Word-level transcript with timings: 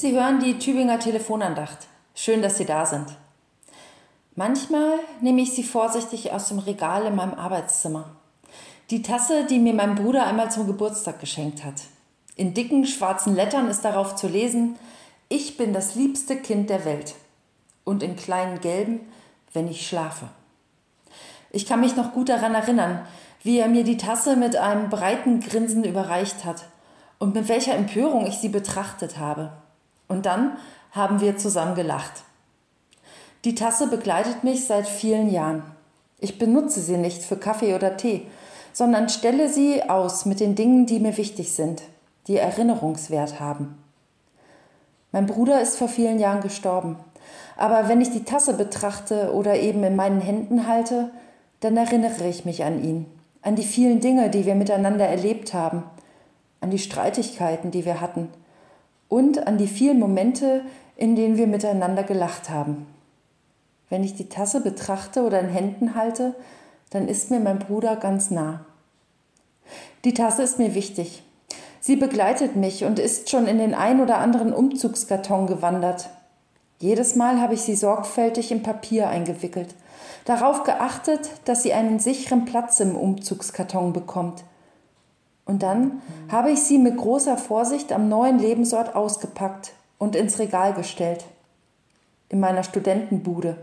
Sie 0.00 0.12
hören 0.12 0.38
die 0.38 0.60
Tübinger 0.60 1.00
Telefonandacht. 1.00 1.88
Schön, 2.14 2.40
dass 2.40 2.56
Sie 2.56 2.64
da 2.64 2.86
sind. 2.86 3.06
Manchmal 4.36 5.00
nehme 5.20 5.40
ich 5.40 5.50
sie 5.50 5.64
vorsichtig 5.64 6.30
aus 6.30 6.46
dem 6.46 6.60
Regal 6.60 7.04
in 7.06 7.16
meinem 7.16 7.34
Arbeitszimmer. 7.34 8.04
Die 8.90 9.02
Tasse, 9.02 9.46
die 9.46 9.58
mir 9.58 9.74
mein 9.74 9.96
Bruder 9.96 10.24
einmal 10.24 10.52
zum 10.52 10.68
Geburtstag 10.68 11.18
geschenkt 11.18 11.64
hat. 11.64 11.82
In 12.36 12.54
dicken 12.54 12.86
schwarzen 12.86 13.34
Lettern 13.34 13.66
ist 13.66 13.84
darauf 13.84 14.14
zu 14.14 14.28
lesen, 14.28 14.78
ich 15.28 15.56
bin 15.56 15.72
das 15.72 15.96
liebste 15.96 16.36
Kind 16.36 16.70
der 16.70 16.84
Welt. 16.84 17.16
Und 17.82 18.04
in 18.04 18.14
kleinen 18.14 18.60
gelben, 18.60 19.00
wenn 19.52 19.66
ich 19.66 19.84
schlafe. 19.84 20.28
Ich 21.50 21.66
kann 21.66 21.80
mich 21.80 21.96
noch 21.96 22.12
gut 22.12 22.28
daran 22.28 22.54
erinnern, 22.54 23.04
wie 23.42 23.58
er 23.58 23.66
mir 23.66 23.82
die 23.82 23.96
Tasse 23.96 24.36
mit 24.36 24.54
einem 24.54 24.90
breiten 24.90 25.40
Grinsen 25.40 25.82
überreicht 25.82 26.44
hat 26.44 26.66
und 27.18 27.34
mit 27.34 27.48
welcher 27.48 27.74
Empörung 27.74 28.28
ich 28.28 28.36
sie 28.36 28.48
betrachtet 28.48 29.18
habe. 29.18 29.54
Und 30.08 30.26
dann 30.26 30.56
haben 30.92 31.20
wir 31.20 31.36
zusammen 31.36 31.74
gelacht. 31.74 32.24
Die 33.44 33.54
Tasse 33.54 33.86
begleitet 33.86 34.42
mich 34.42 34.66
seit 34.66 34.88
vielen 34.88 35.30
Jahren. 35.30 35.62
Ich 36.18 36.38
benutze 36.38 36.80
sie 36.80 36.96
nicht 36.96 37.22
für 37.22 37.36
Kaffee 37.36 37.74
oder 37.74 37.96
Tee, 37.96 38.26
sondern 38.72 39.08
stelle 39.08 39.48
sie 39.48 39.88
aus 39.88 40.24
mit 40.24 40.40
den 40.40 40.56
Dingen, 40.56 40.86
die 40.86 40.98
mir 40.98 41.16
wichtig 41.16 41.52
sind, 41.52 41.82
die 42.26 42.36
Erinnerungswert 42.36 43.38
haben. 43.38 43.78
Mein 45.12 45.26
Bruder 45.26 45.60
ist 45.60 45.76
vor 45.76 45.88
vielen 45.88 46.18
Jahren 46.18 46.40
gestorben, 46.40 46.96
aber 47.56 47.88
wenn 47.88 48.00
ich 48.00 48.10
die 48.10 48.24
Tasse 48.24 48.54
betrachte 48.54 49.32
oder 49.32 49.58
eben 49.58 49.84
in 49.84 49.96
meinen 49.96 50.20
Händen 50.20 50.66
halte, 50.66 51.10
dann 51.60 51.76
erinnere 51.76 52.28
ich 52.28 52.44
mich 52.44 52.64
an 52.64 52.82
ihn, 52.82 53.06
an 53.42 53.56
die 53.56 53.64
vielen 53.64 54.00
Dinge, 54.00 54.30
die 54.30 54.46
wir 54.46 54.54
miteinander 54.54 55.06
erlebt 55.06 55.54
haben, 55.54 55.84
an 56.60 56.70
die 56.70 56.78
Streitigkeiten, 56.78 57.70
die 57.70 57.84
wir 57.84 58.00
hatten 58.00 58.28
und 59.08 59.46
an 59.46 59.58
die 59.58 59.66
vielen 59.66 59.98
Momente, 59.98 60.62
in 60.96 61.16
denen 61.16 61.36
wir 61.36 61.46
miteinander 61.46 62.02
gelacht 62.02 62.50
haben. 62.50 62.86
Wenn 63.88 64.04
ich 64.04 64.14
die 64.14 64.28
Tasse 64.28 64.60
betrachte 64.60 65.22
oder 65.22 65.40
in 65.40 65.48
Händen 65.48 65.94
halte, 65.94 66.34
dann 66.90 67.08
ist 67.08 67.30
mir 67.30 67.40
mein 67.40 67.58
Bruder 67.58 67.96
ganz 67.96 68.30
nah. 68.30 68.64
Die 70.04 70.14
Tasse 70.14 70.42
ist 70.42 70.58
mir 70.58 70.74
wichtig. 70.74 71.22
Sie 71.80 71.96
begleitet 71.96 72.56
mich 72.56 72.84
und 72.84 72.98
ist 72.98 73.30
schon 73.30 73.46
in 73.46 73.58
den 73.58 73.74
ein 73.74 74.00
oder 74.00 74.18
anderen 74.18 74.52
Umzugskarton 74.52 75.46
gewandert. 75.46 76.10
Jedes 76.80 77.16
Mal 77.16 77.40
habe 77.40 77.54
ich 77.54 77.62
sie 77.62 77.76
sorgfältig 77.76 78.52
in 78.52 78.62
Papier 78.62 79.08
eingewickelt, 79.08 79.74
darauf 80.24 80.64
geachtet, 80.64 81.30
dass 81.44 81.62
sie 81.62 81.72
einen 81.72 81.98
sicheren 81.98 82.44
Platz 82.44 82.80
im 82.80 82.94
Umzugskarton 82.96 83.92
bekommt– 83.92 84.44
und 85.48 85.62
dann 85.62 86.02
habe 86.30 86.50
ich 86.50 86.62
sie 86.62 86.78
mit 86.78 86.98
großer 86.98 87.38
Vorsicht 87.38 87.90
am 87.92 88.08
neuen 88.08 88.38
Lebensort 88.38 88.94
ausgepackt 88.94 89.72
und 89.98 90.14
ins 90.14 90.38
Regal 90.38 90.74
gestellt. 90.74 91.24
In 92.28 92.38
meiner 92.38 92.62
Studentenbude. 92.62 93.56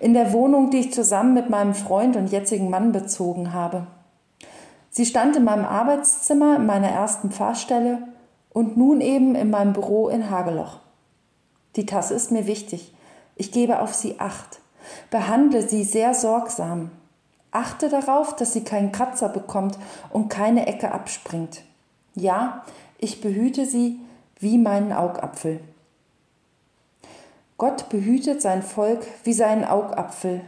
In 0.00 0.12
der 0.12 0.32
Wohnung, 0.32 0.70
die 0.70 0.78
ich 0.78 0.92
zusammen 0.92 1.32
mit 1.32 1.48
meinem 1.48 1.74
Freund 1.74 2.16
und 2.16 2.32
jetzigen 2.32 2.68
Mann 2.68 2.90
bezogen 2.90 3.54
habe. 3.54 3.86
Sie 4.90 5.06
stand 5.06 5.36
in 5.36 5.44
meinem 5.44 5.64
Arbeitszimmer 5.64 6.56
in 6.56 6.66
meiner 6.66 6.88
ersten 6.88 7.30
Fahrstelle 7.30 7.98
und 8.52 8.76
nun 8.76 9.00
eben 9.00 9.36
in 9.36 9.50
meinem 9.50 9.72
Büro 9.72 10.08
in 10.08 10.30
Hageloch. 10.30 10.80
Die 11.76 11.86
Tasse 11.86 12.14
ist 12.14 12.32
mir 12.32 12.48
wichtig. 12.48 12.92
Ich 13.36 13.52
gebe 13.52 13.78
auf 13.78 13.94
sie 13.94 14.18
Acht. 14.18 14.58
Behandle 15.10 15.62
sie 15.62 15.84
sehr 15.84 16.12
sorgsam. 16.12 16.90
Achte 17.52 17.88
darauf, 17.88 18.36
dass 18.36 18.52
sie 18.52 18.62
keinen 18.62 18.92
Kratzer 18.92 19.28
bekommt 19.28 19.78
und 20.10 20.28
keine 20.28 20.66
Ecke 20.66 20.92
abspringt. 20.92 21.62
Ja, 22.14 22.64
ich 22.98 23.20
behüte 23.20 23.66
sie 23.66 23.98
wie 24.38 24.58
meinen 24.58 24.92
Augapfel. 24.92 25.60
Gott 27.58 27.88
behütet 27.88 28.40
sein 28.40 28.62
Volk 28.62 29.06
wie 29.24 29.34
seinen 29.34 29.64
Augapfel, 29.64 30.40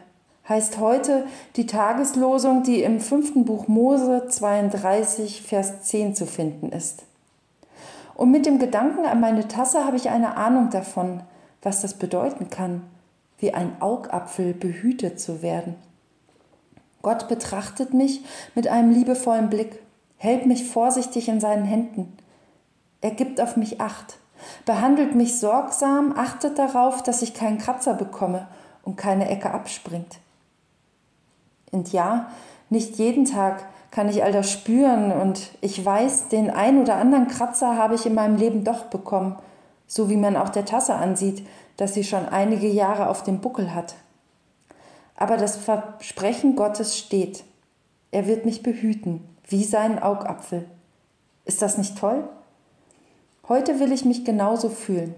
heißt 0.49 0.79
heute 0.79 1.27
die 1.57 1.67
Tageslosung, 1.67 2.63
die 2.63 2.83
im 2.83 3.01
fünften 3.01 3.45
Buch 3.45 3.69
Mose 3.69 4.29
32, 4.29 5.43
Vers 5.43 5.83
10 5.83 6.15
zu 6.15 6.27
finden 6.27 6.71
ist. 6.71 7.05
Und 8.15 8.31
mit 8.31 8.47
dem 8.47 8.59
Gedanken 8.59 9.05
an 9.05 9.21
meine 9.21 9.49
Tasse 9.49 9.85
habe 9.85 9.97
ich 9.97 10.09
eine 10.09 10.37
Ahnung 10.37 10.71
davon, 10.71 11.21
was 11.61 11.83
das 11.83 11.95
bedeuten 11.95 12.51
kann, 12.51 12.83
wie 13.39 13.53
ein 13.53 13.81
Augapfel 13.81 14.55
behütet 14.55 15.21
zu 15.21 15.43
werden. 15.43 15.75
Gott 17.03 17.29
betrachtet 17.29 17.93
mich 17.93 18.25
mit 18.55 18.69
einem 18.69 18.91
liebevollen 18.91 19.51
Blick, 19.51 19.81
hält 20.17 20.47
mich 20.47 20.71
vorsichtig 20.71 21.29
in 21.29 21.41
seinen 21.41 21.65
Händen. 21.65 22.17
Er 23.01 23.11
gibt 23.11 23.41
auf 23.41 23.57
mich 23.57 23.81
Acht, 23.81 24.19
behandelt 24.65 25.17
mich 25.17 25.39
sorgsam, 25.41 26.15
achtet 26.17 26.59
darauf, 26.59 27.03
dass 27.03 27.23
ich 27.23 27.35
keinen 27.35 27.59
Kratzer 27.59 27.95
bekomme 27.95 28.47
und 28.85 28.97
keine 28.97 29.29
Ecke 29.29 29.51
abspringt. 29.51 30.19
Und 31.73 31.93
ja, 31.93 32.31
nicht 32.71 32.97
jeden 32.97 33.25
Tag 33.25 33.65
kann 33.91 34.09
ich 34.09 34.23
all 34.23 34.33
das 34.33 34.51
spüren 34.51 35.11
und 35.11 35.51
ich 35.61 35.85
weiß, 35.85 36.29
den 36.29 36.51
ein 36.51 36.81
oder 36.81 36.97
anderen 36.97 37.27
Kratzer 37.27 37.77
habe 37.77 37.97
ich 37.97 38.07
in 38.07 38.15
meinem 38.15 38.37
Leben 38.37 38.63
doch 38.65 38.85
bekommen, 38.85 39.37
so 39.87 40.09
wie 40.09 40.17
man 40.17 40.37
auch 40.37 40.49
der 40.49 40.65
Tasse 40.65 40.95
ansieht, 40.95 41.47
dass 41.77 41.95
sie 41.95 42.05
schon 42.05 42.29
einige 42.29 42.69
Jahre 42.69 43.09
auf 43.09 43.25
dem 43.25 43.41
Buckel 43.41 43.75
hat 43.75 43.95
aber 45.17 45.37
das 45.37 45.57
Versprechen 45.57 46.57
Gottes 46.57 46.99
steht. 46.99 47.45
Er 48.11 48.27
wird 48.27 48.45
mich 48.45 48.63
behüten, 48.63 49.27
wie 49.49 49.65
seinen 49.65 49.99
Augapfel. 49.99 50.67
Ist 51.45 51.63
das 51.63 51.79
nicht 51.79 51.99
toll? 51.99 52.29
Heute 53.49 53.81
will 53.81 53.93
ich 53.93 54.05
mich 54.05 54.25
genauso 54.25 54.69
fühlen, 54.69 55.15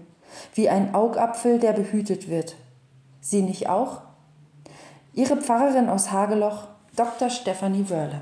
wie 0.53 0.69
ein 0.69 0.95
Augapfel, 0.95 1.59
der 1.59 1.73
behütet 1.73 2.29
wird. 2.29 2.55
Sie 3.21 3.41
nicht 3.41 3.69
auch? 3.69 4.01
Ihre 5.13 5.37
Pfarrerin 5.37 5.89
aus 5.89 6.11
Hageloch, 6.11 6.67
Dr. 6.95 7.29
Stefanie 7.29 7.89
Wörle. 7.89 8.21